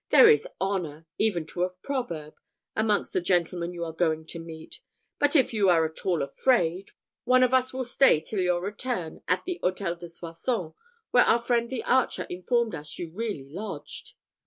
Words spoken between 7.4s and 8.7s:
of us will stay till your